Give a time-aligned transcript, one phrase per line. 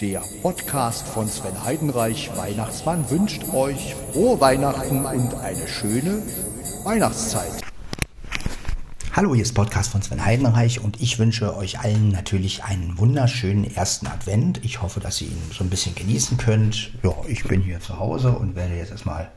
[0.00, 6.20] Der Podcast von Sven Heidenreich, Weihnachtsmann, wünscht euch frohe Weihnachten und eine schöne
[6.82, 7.52] Weihnachtszeit.
[9.12, 13.72] Hallo, hier ist Podcast von Sven Heidenreich und ich wünsche euch allen natürlich einen wunderschönen
[13.72, 14.64] ersten Advent.
[14.64, 16.92] Ich hoffe, dass ihr ihn so ein bisschen genießen könnt.
[17.04, 19.30] Ja, ich bin hier zu Hause und werde jetzt erstmal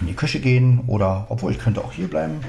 [0.00, 2.40] in die Küche gehen oder, obwohl ich könnte auch hier bleiben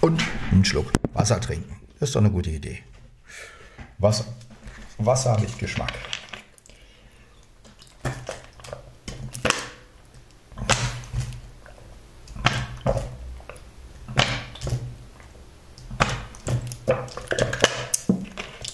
[0.00, 1.76] und einen Schluck Wasser trinken.
[1.98, 2.78] Das ist doch eine gute Idee.
[3.98, 4.24] Wasser,
[5.06, 5.92] Wasser mit Geschmack.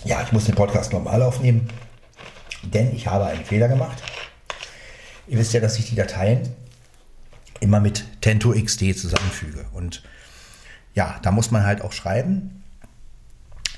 [0.05, 1.69] Ja, ich muss den Podcast normal aufnehmen,
[2.63, 4.03] denn ich habe einen Fehler gemacht.
[5.27, 6.49] Ihr wisst ja, dass ich die Dateien
[7.61, 9.67] immer mit Tento XD zusammenfüge.
[9.73, 10.03] Und
[10.95, 12.63] ja, da muss man halt auch schreiben,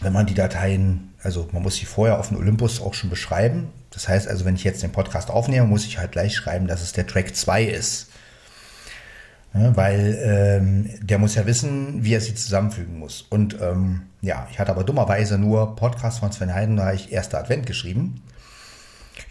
[0.00, 3.68] wenn man die Dateien, also man muss sie vorher auf dem Olympus auch schon beschreiben.
[3.90, 6.82] Das heißt also, wenn ich jetzt den Podcast aufnehme, muss ich halt gleich schreiben, dass
[6.82, 8.08] es der Track 2 ist.
[9.54, 13.22] Ja, weil ähm, der muss ja wissen, wie er sie zusammenfügen muss.
[13.22, 18.22] Und ähm, ja, ich hatte aber dummerweise nur Podcast von Sven Heidenreich, erster Advent geschrieben.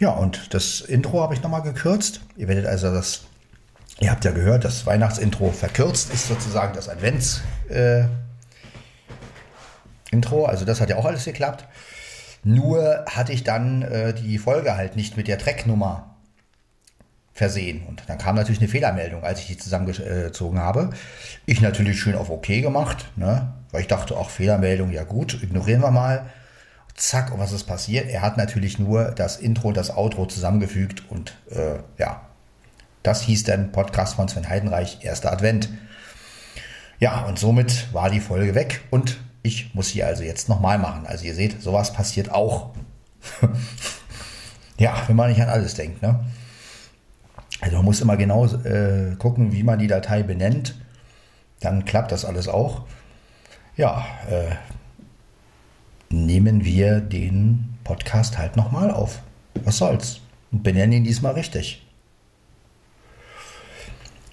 [0.00, 2.20] Ja, und das Intro habe ich nochmal gekürzt.
[2.36, 3.22] Ihr werdet also das,
[4.00, 7.40] ihr habt ja gehört, das Weihnachtsintro verkürzt ist sozusagen das Advents.
[7.68, 8.04] Äh,
[10.10, 11.66] Intro, also das hat ja auch alles geklappt.
[12.44, 16.16] Nur hatte ich dann äh, die Folge halt nicht mit der Tracknummer
[17.38, 17.82] versehen.
[17.86, 20.90] Und dann kam natürlich eine Fehlermeldung, als ich die zusammengezogen habe.
[21.46, 23.52] Ich natürlich schön auf OK gemacht, ne?
[23.70, 26.26] weil ich dachte, auch Fehlermeldung, ja gut, ignorieren wir mal.
[26.94, 28.10] Zack, und was ist passiert?
[28.10, 32.22] Er hat natürlich nur das Intro und das Outro zusammengefügt und äh, ja,
[33.04, 35.68] das hieß dann Podcast von Sven Heidenreich, erster Advent.
[36.98, 41.06] Ja, und somit war die Folge weg und ich muss sie also jetzt nochmal machen.
[41.06, 42.70] Also ihr seht, sowas passiert auch.
[44.78, 46.02] ja, wenn man nicht an alles denkt.
[46.02, 46.24] Ne?
[47.60, 50.74] Also man muss immer genau äh, gucken, wie man die Datei benennt.
[51.60, 52.82] Dann klappt das alles auch.
[53.76, 54.54] Ja, äh,
[56.10, 59.20] nehmen wir den Podcast halt nochmal auf.
[59.64, 60.20] Was soll's?
[60.50, 61.86] Und benennen ihn diesmal richtig.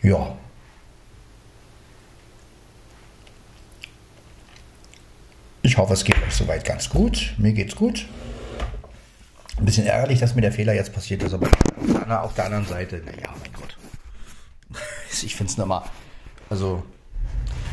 [0.02, 0.36] Ja.
[5.76, 7.34] Ich hoffe, es geht euch soweit ganz gut.
[7.38, 8.06] Mir geht's gut.
[9.58, 11.50] Ein bisschen ärgerlich, dass mir der Fehler jetzt passiert ist, aber
[12.24, 13.78] auf der anderen Seite, naja, mein Gott.
[15.22, 15.82] Ich finde es nochmal,
[16.50, 16.82] also,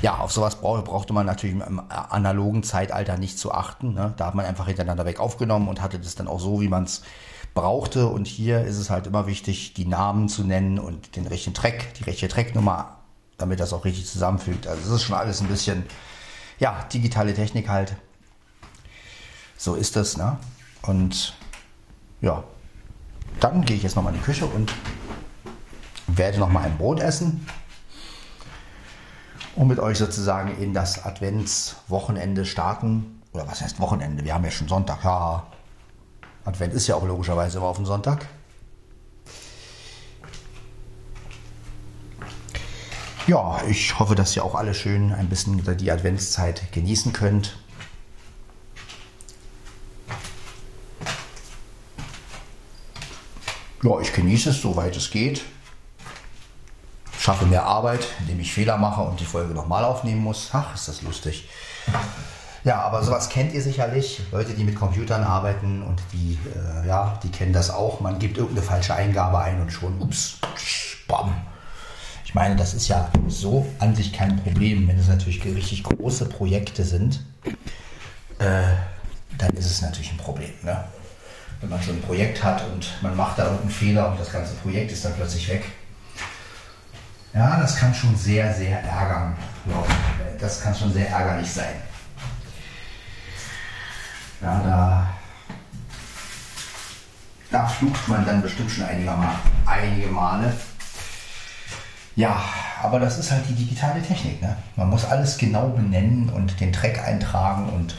[0.01, 3.95] ja, auf sowas brauch, brauchte man natürlich im analogen Zeitalter nicht zu achten.
[3.95, 4.15] Ne?
[4.17, 6.83] Da hat man einfach hintereinander weg aufgenommen und hatte das dann auch so, wie man
[6.83, 7.03] es
[7.55, 8.09] brauchte.
[8.09, 11.95] Und hier ist es halt immer wichtig, die Namen zu nennen und den richtigen Track,
[11.95, 12.97] die richtige Tracknummer,
[13.39, 14.67] damit das auch richtig zusammenfügt.
[14.67, 15.85] Also es ist schon alles ein bisschen,
[16.63, 17.97] ja, digitale Technik halt.
[19.57, 20.39] So ist das, ne?
[20.83, 21.35] Und
[22.21, 22.45] ja,
[23.41, 24.73] dann gehe ich jetzt nochmal in die Küche und
[26.07, 27.45] werde nochmal ein Brot essen
[29.57, 33.21] und mit euch sozusagen in das Adventswochenende starten.
[33.33, 34.25] Oder was heißt Wochenende?
[34.25, 35.03] Wir haben ja schon Sonntag.
[35.03, 35.49] Ja,
[36.45, 38.27] Advent ist ja auch logischerweise immer auf dem Sonntag.
[43.29, 47.57] Ja, ich hoffe, dass ihr auch alle schön ein bisschen die Adventszeit genießen könnt.
[53.85, 55.43] Ja, ich genieße es, soweit es geht.
[57.17, 60.51] Schaffe mehr Arbeit, indem ich Fehler mache und die Folge nochmal aufnehmen muss.
[60.53, 61.49] Ach, ist das lustig.
[62.65, 64.21] Ja, aber sowas kennt ihr sicherlich.
[64.33, 68.01] Leute, die mit Computern arbeiten und die, äh, ja, die kennen das auch.
[68.01, 70.39] Man gibt irgendeine falsche Eingabe ein und schon, ups,
[71.07, 71.35] bam.
[72.33, 74.89] Ich meine, das ist ja so an sich kein Problem.
[74.89, 77.21] Wenn es natürlich richtig große Projekte sind,
[78.39, 78.63] äh,
[79.37, 80.49] dann ist es natürlich ein Problem.
[80.63, 80.83] Ne?
[81.61, 84.55] Wenn man so ein Projekt hat und man macht da irgendeinen Fehler und das ganze
[84.55, 85.67] Projekt ist dann plötzlich weg.
[87.35, 89.37] Ja, das kann schon sehr, sehr ärgern.
[90.41, 91.75] Das kann schon sehr ärgerlich sein.
[94.41, 95.07] Ja, da,
[97.51, 99.35] da flucht man dann bestimmt schon einige, Mal,
[99.67, 100.55] einige Male.
[102.15, 102.45] Ja,
[102.83, 104.43] aber das ist halt die digitale Technik.
[104.43, 104.57] Ne?
[104.77, 107.95] Man muss alles genau benennen und den Track eintragen und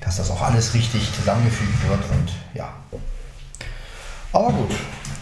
[0.00, 2.72] dass das auch alles richtig zusammengefügt wird und ja.
[4.32, 4.72] Aber gut,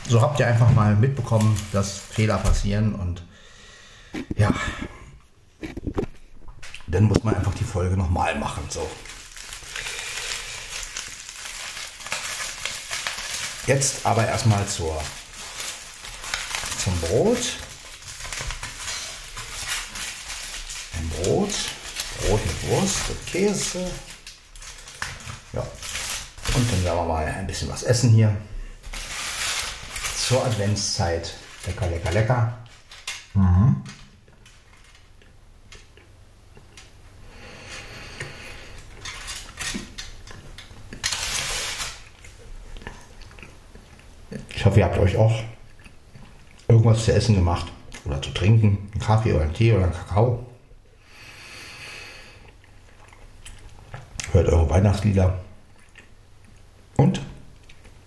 [0.08, 3.22] so habt ihr einfach mal mitbekommen, dass Fehler passieren und
[4.36, 4.52] ja,
[6.86, 8.64] dann muss man einfach die Folge nochmal machen.
[8.68, 8.88] So.
[13.66, 15.00] Jetzt aber erstmal zur,
[16.78, 17.56] zum Brot.
[20.96, 21.08] Ein
[21.44, 21.54] Brot,
[22.26, 23.90] Brot mit Wurst und Käse.
[25.52, 25.60] Ja.
[26.54, 28.34] Und dann werden wir mal ein bisschen was essen hier.
[30.16, 31.34] Zur Adventszeit.
[31.66, 32.58] Lecker, lecker, lecker.
[33.34, 33.82] Mhm.
[44.48, 45.42] Ich hoffe, ihr habt euch auch
[46.68, 47.70] irgendwas zu essen gemacht
[48.06, 48.88] oder zu trinken.
[48.92, 50.46] Einen Kaffee oder einen Tee oder einen Kakao.
[54.34, 55.38] Hört eure Weihnachtslieder
[56.98, 57.22] und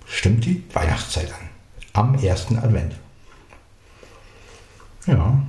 [0.06, 1.50] stimmt die Weihnachtszeit an.
[1.94, 2.96] Am ersten Advent.
[5.08, 5.42] Ja.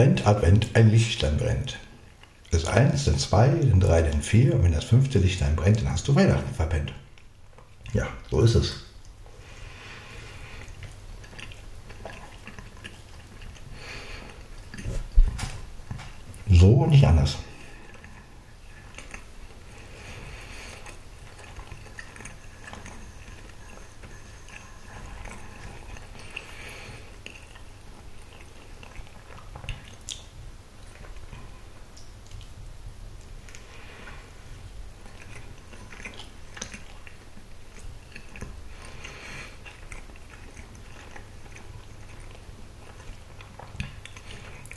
[0.00, 1.78] Advent, Advent, ein Lichtlein brennt.
[2.50, 4.54] Das eins, dann zwei, dann drei, dann vier.
[4.54, 6.94] Und wenn das fünfte Lichtlein brennt, dann hast du Weihnachten verpennt.
[7.92, 8.86] Ja, so ist es.
[16.48, 17.36] So und nicht anders.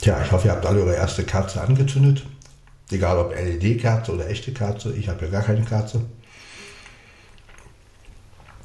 [0.04, 2.26] Tja, ich hoffe, ihr habt alle eure erste Kerze angezündet.
[2.90, 4.94] Egal ob LED-Kerze oder echte Kerze.
[4.94, 6.04] Ich habe ja gar keine Kerze.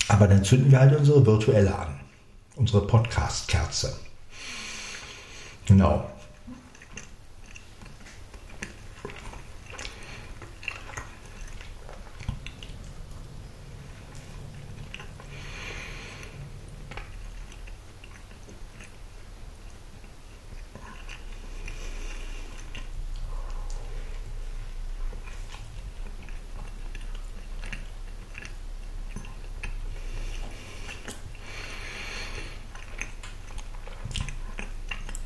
[0.10, 1.98] Aber dann zünden wir halt unsere virtuelle an.
[2.58, 3.98] Unsere Podcast-Kerze.
[5.66, 6.12] Genau.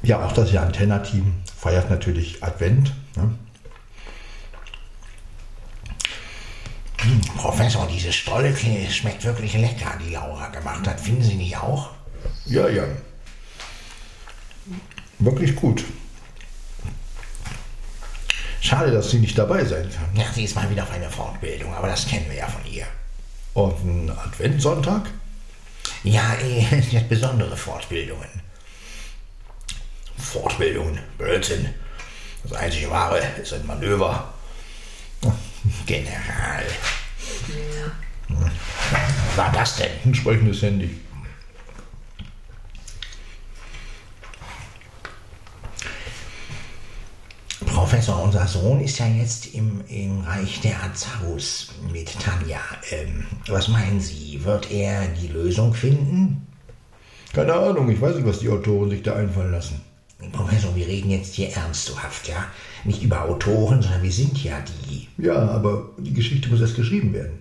[0.03, 2.93] Ja, auch das ja Antenna-Team feiert natürlich Advent.
[3.15, 3.31] Ne?
[6.97, 10.99] Hm, Professor, diese Stolle schmeckt wirklich lecker, die Laura gemacht hat.
[10.99, 11.91] Finden Sie nicht auch?
[12.45, 12.83] Ja, ja.
[15.19, 15.85] Wirklich gut.
[18.59, 20.09] Schade, dass sie nicht dabei sein kann.
[20.15, 22.85] Ja, sie ist mal wieder auf einer Fortbildung, aber das kennen wir ja von ihr.
[23.53, 25.09] Und ein Adventssonntag?
[26.03, 28.29] Ja, eh, sie hat besondere Fortbildungen.
[30.23, 31.69] Fortbildungen, Blödsinn.
[32.43, 34.33] Das einzige wahre ist ein Manöver.
[35.85, 36.63] General.
[38.29, 39.91] Was war das denn?
[40.05, 40.99] Ein sprechendes Handy.
[47.65, 52.59] Professor, unser Sohn ist ja jetzt im, im Reich der Azarus mit Tanja.
[52.91, 54.43] Ähm, was meinen Sie?
[54.43, 56.47] Wird er die Lösung finden?
[57.33, 59.81] Keine Ahnung, ich weiß nicht, was die Autoren sich da einfallen lassen.
[60.31, 62.45] Professor, wir reden jetzt hier ernsthaft, ja?
[62.83, 65.07] Nicht über Autoren, sondern wir sind ja die.
[65.17, 67.39] Ja, aber die Geschichte muss erst geschrieben werden.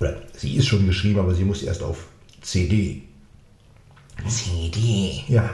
[0.00, 2.06] Oder sie ist schon geschrieben, aber sie muss erst auf
[2.40, 3.02] CD.
[4.26, 5.24] CD?
[5.28, 5.50] Ja.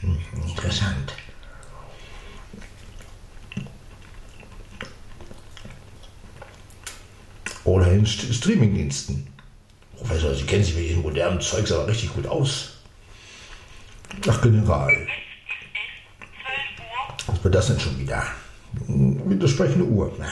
[0.00, 1.14] Hm, interessant.
[7.64, 9.26] Oder in St Streamingdiensten.
[9.96, 12.73] Professor, Sie kennen sich mit diesem modernen Zeugs aber richtig gut aus.
[14.26, 15.06] Ach, General.
[17.26, 18.22] Was wird das denn schon wieder?
[18.86, 20.12] Mit der sprechende Uhr.
[20.18, 20.26] Na,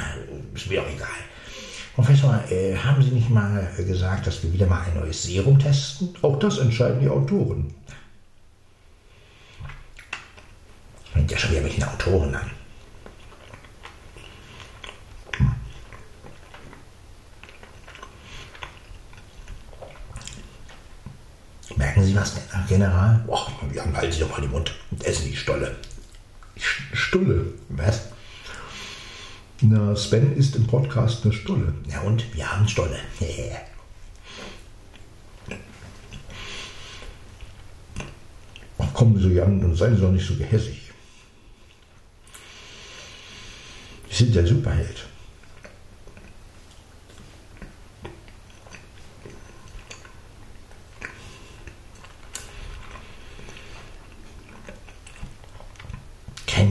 [0.55, 1.09] ist mir auch egal.
[1.95, 6.15] Professor, äh, haben Sie nicht mal gesagt, dass wir wieder mal ein neues Serum testen?
[6.23, 7.75] Auch das entscheiden die Autoren.
[11.13, 12.51] Fängt ja schon wieder mit den Autoren an.
[22.23, 23.25] Merken Sie was, General?
[23.27, 25.77] Och, Jan, halten Sie doch mal den Mund und essen die Stolle.
[26.93, 27.47] Stulle?
[27.69, 28.09] Was?
[29.61, 31.75] Na, Sven ist im Podcast eine Stulle.
[31.89, 32.35] Ja und?
[32.35, 32.99] Wir haben Stolle.
[38.79, 40.91] Ach, kommen Sie Jan und seien Sie doch nicht so gehässig.
[44.11, 45.07] Sie sind der Superheld.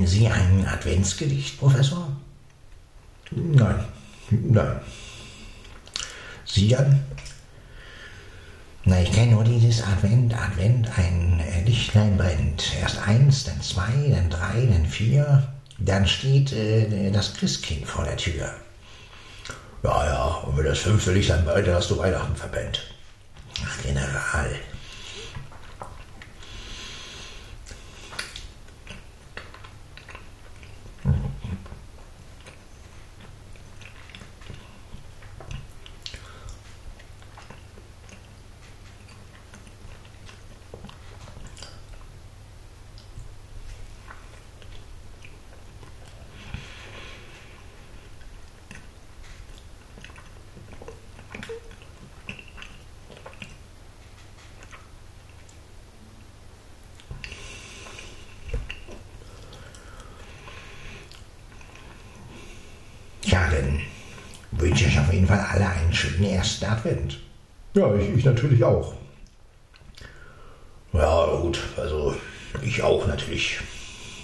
[0.01, 2.11] Kennen Sie ein Adventsgedicht, Professor?
[3.29, 3.85] Nein,
[4.31, 4.79] nein.
[6.43, 7.03] Sie Jan?
[8.83, 12.73] Na, ich kenne nur dieses Advent, Advent, ein Lichtlein brennt.
[12.81, 15.47] Erst eins, dann zwei, dann drei, dann vier.
[15.77, 18.51] Dann steht äh, das Christkind vor der Tür.
[19.83, 22.91] Ja, ja, und wenn das fünfte Lichtlein brennt, dann hast du Weihnachten verpennt.
[23.63, 24.49] Ach, General.
[63.23, 63.79] Ja, dann
[64.71, 67.19] wünsche ich auf jeden Fall alle einen schönen ersten Advent.
[67.73, 68.93] Ja, ich, ich natürlich auch.
[70.93, 72.15] Ja, gut, also
[72.61, 73.59] ich auch natürlich.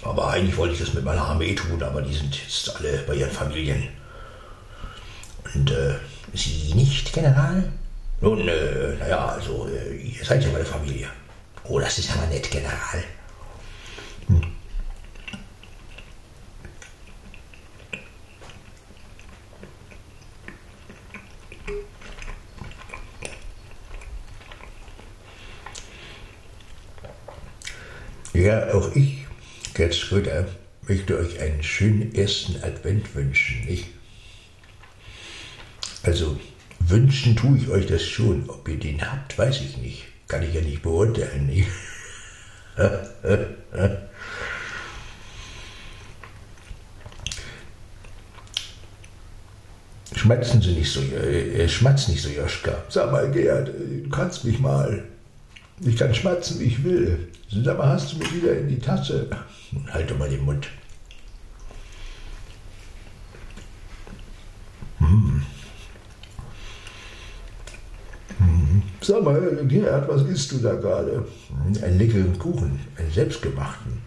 [0.02, 3.16] Aber eigentlich wollte ich das mit meiner Armee tun, aber die sind jetzt alle bei
[3.16, 3.88] ihren Familien.
[5.54, 5.96] Und äh,
[6.32, 7.70] Sie nicht, General?
[8.22, 11.08] Nun, äh, naja, also äh, ihr seid ja meine Familie.
[11.64, 13.04] Oh, das ist aber nett, General.
[28.38, 29.26] Ja, auch ich,
[29.74, 30.46] Gerd Schröder,
[30.86, 33.88] möchte euch einen schönen ersten Advent wünschen, nicht?
[36.04, 36.38] Also,
[36.78, 38.48] wünschen tue ich euch das schon.
[38.48, 40.04] Ob ihr den habt, weiß ich nicht.
[40.28, 41.66] Kann ich ja nicht beurteilen, nicht?
[50.14, 52.84] Schmatzen Sie nicht so, äh, äh, schmatz nicht so, Joschka.
[52.88, 55.02] Sag mal, Gerd, äh, du kannst mich mal.
[55.80, 57.28] Ich kann schmatzen, wie ich will.
[57.50, 59.28] Sag mal, hast du mir wieder in die Tasse?
[59.90, 60.68] Halt doch mal den Mund.
[64.98, 65.42] Hm.
[68.38, 68.82] Hm.
[69.00, 71.26] Sag mal, Gerhard, was isst du da gerade?
[71.82, 74.02] Einen leckeren Kuchen, einen selbstgemachten.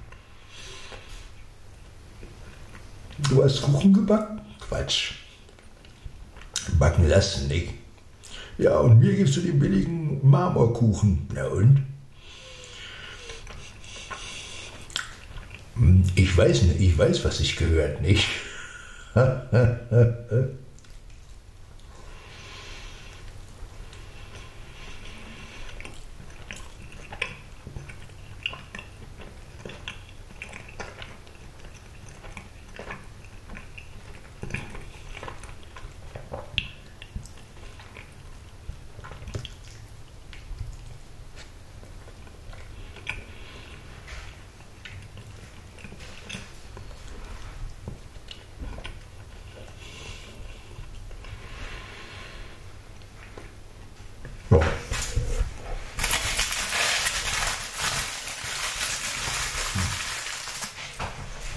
[3.30, 4.42] Du hast Kuchen gebacken?
[4.60, 5.14] Quatsch.
[6.78, 7.74] Backen lassen, nicht?
[8.58, 11.28] Ja, und mir gibst du den billigen Marmorkuchen.
[11.34, 11.84] Na und?
[15.76, 18.28] Hm, Ich weiß nicht, ich weiß, was sich gehört, nicht?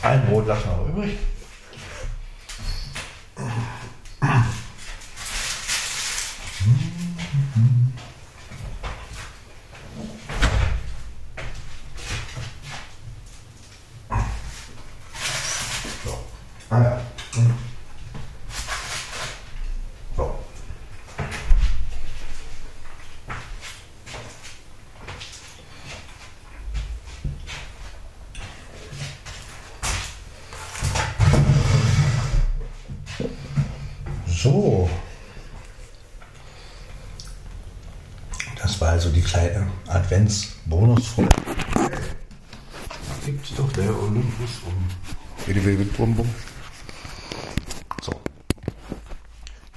[0.04, 1.18] Ein Brot lassen wir noch übrig.
[16.04, 16.18] So.
[16.68, 17.00] Ah ja.
[20.14, 20.34] So.
[34.44, 34.90] So.
[38.60, 41.30] Das war also die kleine Advents-Bonusfolge.
[43.24, 44.90] Gibt's doch der Olympus um.
[48.02, 48.12] So.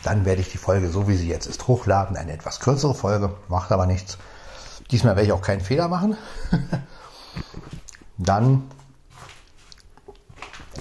[0.04, 2.18] Dann werde ich die Folge, so wie sie jetzt ist, hochladen.
[2.18, 4.18] Eine etwas kürzere Folge, macht aber nichts.
[4.92, 6.18] Diesmal werde ich auch keinen Fehler machen.
[8.18, 8.64] Dann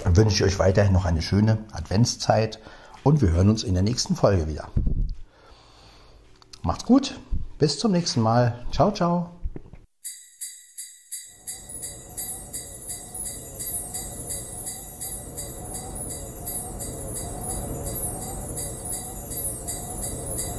[0.04, 2.58] wünsche ich euch weiterhin noch eine schöne Adventszeit
[3.06, 4.68] und wir hören uns in der nächsten Folge wieder.
[6.62, 7.20] Macht's gut,
[7.56, 8.66] bis zum nächsten Mal.
[8.72, 9.35] Ciao, ciao.